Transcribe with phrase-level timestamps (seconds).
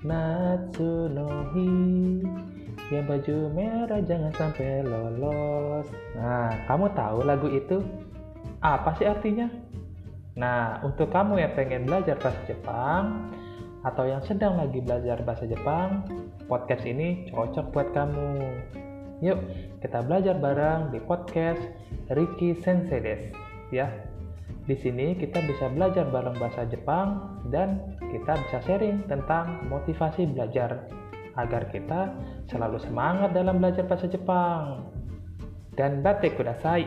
[0.00, 1.68] Natsunohi
[2.88, 5.84] Yang baju merah jangan sampai lolos
[6.16, 7.84] Nah, kamu tahu lagu itu?
[8.64, 9.52] Apa sih artinya?
[10.40, 13.36] Nah, untuk kamu yang pengen belajar bahasa Jepang
[13.84, 16.08] Atau yang sedang lagi belajar bahasa Jepang
[16.48, 18.48] Podcast ini cocok buat kamu
[19.20, 19.38] Yuk,
[19.84, 21.60] kita belajar bareng di podcast
[22.08, 23.34] Riki Sensei
[23.74, 23.90] ya.
[24.68, 30.84] Di sini kita bisa belajar bareng bahasa Jepang dan kita bisa sharing tentang motivasi belajar
[31.40, 32.12] agar kita
[32.52, 34.92] selalu semangat dalam belajar bahasa Jepang.
[35.72, 36.84] Dan batik kudasai.